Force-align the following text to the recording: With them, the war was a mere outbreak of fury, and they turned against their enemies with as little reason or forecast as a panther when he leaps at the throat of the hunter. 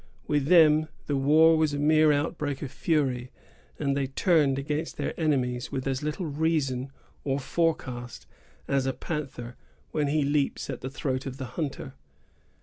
With 0.25 0.45
them, 0.45 0.87
the 1.05 1.15
war 1.15 1.55
was 1.55 1.75
a 1.75 1.77
mere 1.77 2.11
outbreak 2.11 2.63
of 2.63 2.71
fury, 2.71 3.29
and 3.77 3.95
they 3.95 4.07
turned 4.07 4.57
against 4.57 4.97
their 4.97 5.13
enemies 5.15 5.71
with 5.71 5.85
as 5.85 6.01
little 6.01 6.25
reason 6.25 6.91
or 7.23 7.39
forecast 7.39 8.25
as 8.67 8.87
a 8.87 8.93
panther 8.93 9.57
when 9.91 10.07
he 10.07 10.23
leaps 10.23 10.71
at 10.71 10.81
the 10.81 10.89
throat 10.89 11.27
of 11.27 11.37
the 11.37 11.45
hunter. 11.53 11.93